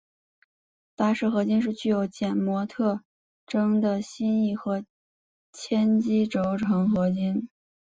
[0.95, 3.03] 巴氏合金是具有减摩特
[3.45, 4.83] 性的锡基和
[5.53, 7.47] 铅基轴承合金。